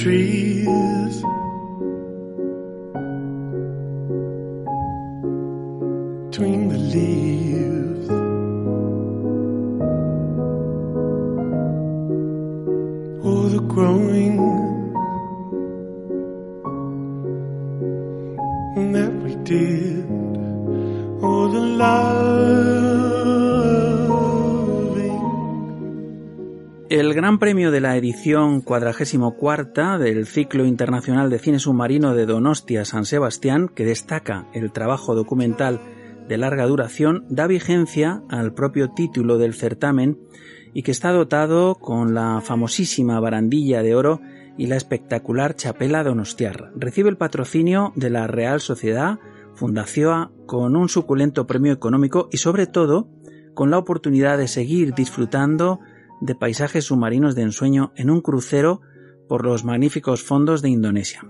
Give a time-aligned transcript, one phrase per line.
[0.00, 1.16] trees.
[6.30, 8.08] Between the leaves,
[13.26, 14.36] or the growing
[18.94, 20.04] that we did,
[21.22, 22.69] or the love.
[26.90, 32.26] El Gran Premio de la edición cuadragésimo cuarta del Ciclo Internacional de Cine Submarino de
[32.26, 35.80] Donostia San Sebastián, que destaca el trabajo documental
[36.26, 40.18] de larga duración, da vigencia al propio título del certamen
[40.74, 44.20] y que está dotado con la famosísima barandilla de oro
[44.58, 46.72] y la espectacular chapela donostiarra.
[46.74, 49.20] Recibe el patrocinio de la Real Sociedad
[49.54, 53.08] Fundación con un suculento premio económico y sobre todo
[53.54, 55.78] con la oportunidad de seguir disfrutando
[56.20, 58.80] de paisajes submarinos de ensueño en un crucero
[59.28, 61.24] por los magníficos fondos de Indonesia.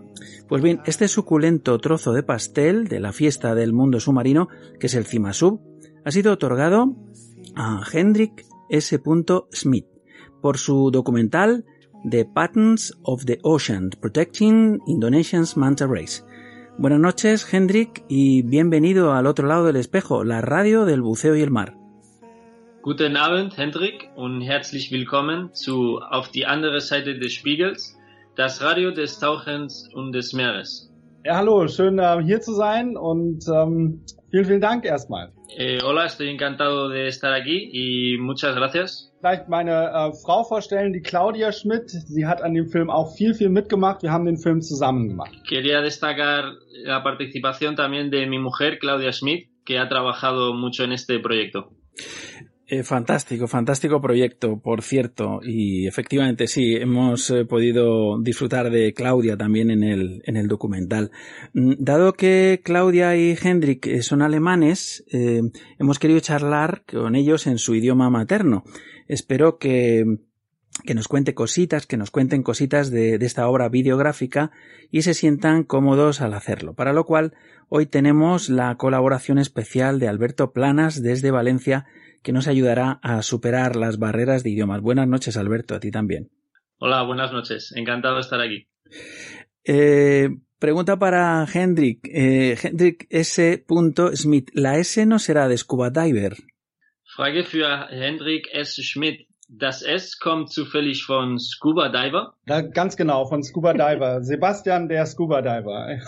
[0.48, 4.94] Pues bien, este suculento trozo de pastel de la fiesta del mundo submarino, que es
[4.94, 5.60] el CIMASUB,
[6.04, 6.96] ha sido otorgado
[7.56, 8.98] a Hendrik S.
[9.52, 9.86] Smith
[10.40, 11.64] por su documental
[12.08, 16.22] The Patterns of the Ocean, Protecting Indonesian's Manta Race.
[16.78, 21.42] Buenas noches, Hendrik, y bienvenido al otro lado del espejo, la radio del buceo y
[21.42, 21.79] el mar.
[22.82, 27.98] Guten Abend, Hendrik, und herzlich willkommen zu Auf die andere Seite des Spiegels,
[28.36, 30.90] das Radio des Tauchens und des Meeres.
[31.22, 34.00] Ja, hallo, schön äh, hier zu sein und ähm,
[34.30, 35.30] vielen, vielen Dank erstmal.
[35.58, 39.12] Eh, hola, estoy encantado de estar aquí y muchas gracias.
[39.20, 41.90] Vielleicht meine äh, Frau vorstellen, die Claudia Schmidt.
[41.90, 44.02] Sie hat an dem Film auch viel, viel mitgemacht.
[44.02, 45.32] Wir haben den Film zusammen gemacht.
[45.46, 50.92] Quería destacar la participación también de mi mujer, Claudia Schmidt, que ha trabajado mucho en
[50.92, 51.68] este proyecto.
[52.72, 55.40] Eh, fantástico, fantástico proyecto, por cierto.
[55.42, 61.10] Y efectivamente, sí, hemos eh, podido disfrutar de Claudia también en el, en el documental.
[61.52, 65.04] Mm, Dado que Claudia y Hendrik eh, son alemanes,
[65.80, 68.62] hemos querido charlar con ellos en su idioma materno.
[69.08, 70.04] Espero que,
[70.84, 74.52] que nos cuente cositas, que nos cuenten cositas de, de esta obra videográfica
[74.92, 76.74] y se sientan cómodos al hacerlo.
[76.74, 77.34] Para lo cual,
[77.68, 81.86] hoy tenemos la colaboración especial de Alberto Planas desde Valencia,
[82.22, 84.80] que nos ayudará a superar las barreras de idiomas.
[84.80, 86.30] Buenas noches, Alberto, a ti también.
[86.78, 87.72] Hola, buenas noches.
[87.76, 88.68] Encantado de estar aquí.
[89.64, 90.28] Eh,
[90.58, 92.06] pregunta para Hendrik.
[92.10, 93.64] Eh, Hendrik S.
[94.14, 94.50] Smith.
[94.54, 96.36] La S no será de Scuba Diver.
[97.04, 98.82] Frage für Hendrik S.
[98.82, 99.28] Schmidt.
[99.52, 102.34] Das S kommt zufällig von Scuba Diver.
[102.46, 104.20] Ja, ganz genau, von Scuba Diver.
[104.22, 105.98] Sebastian, der Scuba Diver.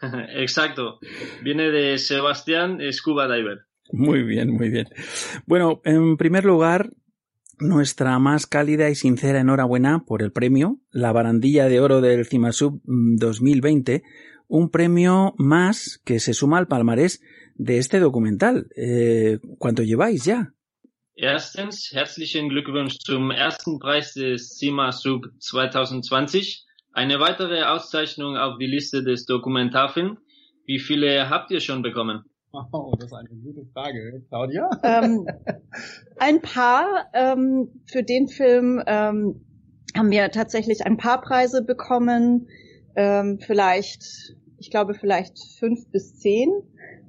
[0.34, 0.98] Exacto.
[1.42, 3.67] Viene de Sebastián Scuba Diver.
[3.92, 4.88] Muy bien, muy bien.
[5.46, 6.90] Bueno, en primer lugar,
[7.58, 12.80] nuestra más cálida y sincera enhorabuena por el premio, la barandilla de oro del CIMASUB
[12.84, 14.02] 2020,
[14.46, 17.20] un premio más que se suma al palmarés
[17.54, 18.68] de este documental.
[18.76, 20.54] Eh, ¿Cuánto lleváis ya?
[21.20, 26.64] Erstens, herzlichen Glückwunsch zum ersten Preis des CIMA Sub 2020.
[26.92, 30.18] Eine weitere Auszeichnung auf die Liste des Dokumentarfilms.
[30.64, 32.22] Wie viele habt ihr schon bekommen?
[32.52, 34.22] Oh, das ist eine gute Frage.
[34.28, 34.70] Claudia?
[34.82, 35.26] Ähm,
[36.18, 37.06] ein paar.
[37.12, 39.44] Ähm, für den Film ähm,
[39.96, 42.48] haben wir tatsächlich ein paar Preise bekommen.
[42.96, 46.50] Ähm, vielleicht, ich glaube, vielleicht fünf bis zehn.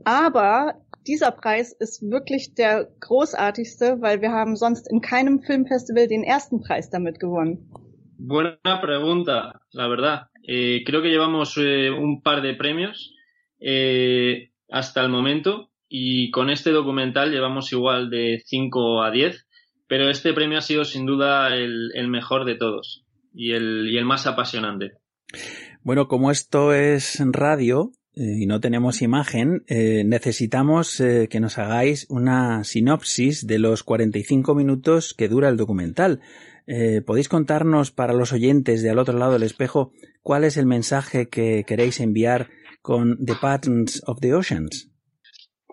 [0.03, 6.23] Aber dieser Preis ist wirklich der großartigste, weil wir haben sonst in keinem Filmfestival den
[6.23, 7.71] ersten Preis damit gewonnen.
[8.17, 10.27] Buena pregunta, la verdad.
[10.43, 13.13] Eh, creo que llevamos eh, un par de premios
[13.59, 19.47] eh, hasta el momento y con este documental llevamos igual de 5 a 10,
[19.87, 23.03] pero este premio ha sido sin duda el, mejor de todos
[23.33, 24.93] y el, y el más apasionante.
[25.81, 31.57] Bueno, como esto es radio eh, y no tenemos imagen, eh, necesitamos eh, que nos
[31.57, 36.21] hagáis una sinopsis de los 45 minutos que dura el documental.
[37.07, 41.27] ¿Podéis contarnos para los oyentes de al otro lado del espejo cuál es el mensaje
[41.27, 42.51] que queréis enviar
[42.81, 44.89] con The Patterns of the Oceans?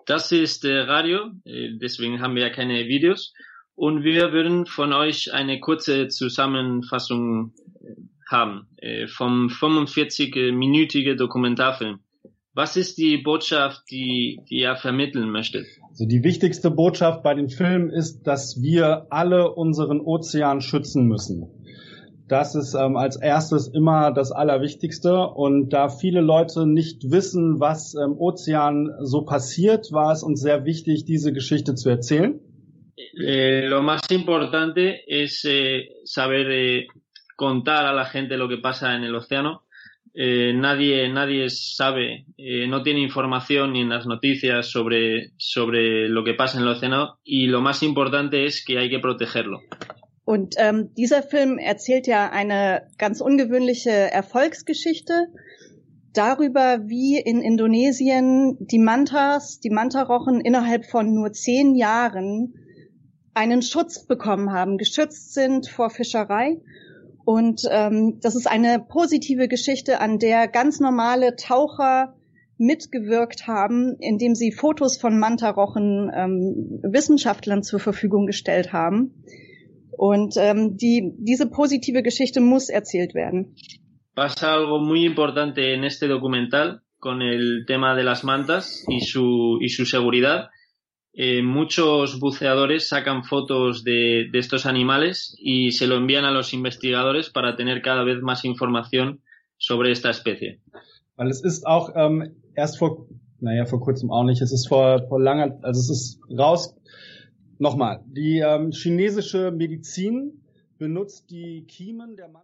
[0.05, 3.33] Das ist äh, Radio, äh, deswegen haben wir ja keine Videos.
[3.75, 7.93] Und wir würden von euch eine kurze Zusammenfassung äh,
[8.29, 11.99] haben äh, vom 45-minütige Dokumentarfilm.
[12.53, 15.67] Was ist die Botschaft, die, die ihr vermitteln möchtet?
[15.89, 21.56] Also die wichtigste Botschaft bei dem Film ist, dass wir alle unseren Ozean schützen müssen.
[22.27, 25.27] Das ist ähm, als erstes immer das Allerwichtigste.
[25.27, 30.65] Und da viele Leute nicht wissen, was im Ozean so passiert, war es uns sehr
[30.65, 32.39] wichtig, diese Geschichte zu erzählen.
[33.25, 36.87] Eh, lo más importante es eh, saber eh,
[37.35, 39.63] contar a la gente lo que pasa en el océano.
[40.19, 46.23] eh, nadie, nadie sabe, eh, no tiene información ni en las noticias sobre, sobre lo
[46.23, 49.59] que pasa en el océano y lo más importante es que hay que protegerlo.
[50.27, 55.27] Und ähm, dieser Film erzählt ja eine ganz ungewöhnliche Erfolgsgeschichte
[56.11, 62.55] darüber, wie in Indonesien die Mantas, die Mantarochen innerhalb von nur zehn Jahren
[63.35, 66.59] einen Schutz bekommen haben, geschützt sind vor Fischerei.
[67.23, 72.15] Und ähm, das ist eine positive Geschichte, an der ganz normale Taucher
[72.57, 79.23] mitgewirkt haben, indem sie Fotos von Mantarochen ähm, Wissenschaftlern zur Verfügung gestellt haben.
[79.97, 83.55] Und ähm, die, diese positive Geschichte muss erzählt werden.
[84.13, 89.59] Pasa algo muy importante en este documental con el tema de las mantas y su,
[89.61, 90.49] y su seguridad
[91.19, 96.53] eh, muchos buceadores sacan fotos de, de, estos animales y se lo envían a los
[96.53, 99.21] investigadores para tener cada vez más información
[99.57, 100.61] sobre esta especie.
[101.15, 103.07] Weil es ist auch ähm, erst vor,
[103.39, 106.75] naja, vor kurzem auch nicht, es ist vor, vor langer, also es ist raus,
[107.59, 110.41] nochmal, die ähm, chinesische Medizin
[110.77, 112.43] benutzt die Kiemen der Mann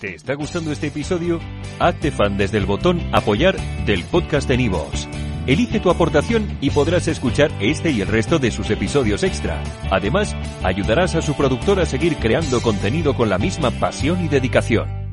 [0.00, 1.40] ¿Te está gustando este episodio?
[1.78, 3.56] Hazte fan desde el botón apoyar
[3.86, 5.08] del podcast de Nivos.
[5.46, 9.62] Elige tu aportación y podrás escuchar este y el resto de sus episodios extra.
[9.90, 15.05] Además, ayudarás a su productor a seguir creando contenido con la misma pasión y dedicación.